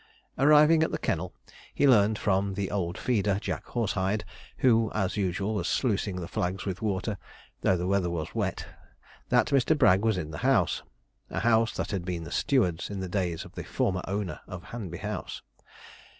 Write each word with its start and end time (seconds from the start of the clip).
Arriving 0.35 0.81
at 0.81 0.89
the 0.89 0.97
kennel, 0.97 1.31
he 1.75 1.87
learned 1.87 2.17
from 2.17 2.55
the 2.55 2.71
old 2.71 2.97
feeder, 2.97 3.37
Jack 3.39 3.65
Horsehide, 3.65 4.25
who, 4.57 4.91
as 4.95 5.15
usual, 5.15 5.53
was 5.53 5.67
sluicing 5.67 6.15
the 6.15 6.27
flags 6.27 6.65
with 6.65 6.81
water, 6.81 7.19
though 7.61 7.77
the 7.77 7.85
weather 7.85 8.09
was 8.09 8.33
wet, 8.33 8.65
that 9.29 9.45
Mr. 9.49 9.77
Bragg 9.77 10.03
was 10.03 10.17
in 10.17 10.31
the 10.31 10.39
house 10.39 10.81
(a 11.29 11.41
house 11.41 11.75
that 11.75 11.91
had 11.91 12.03
been 12.03 12.23
the 12.23 12.31
steward's 12.31 12.89
in 12.89 12.99
the 12.99 13.07
days 13.09 13.45
of 13.45 13.53
the 13.53 13.63
former 13.63 14.01
owner 14.07 14.39
of 14.47 14.63
Hanby 14.63 14.97
House). 14.97 15.43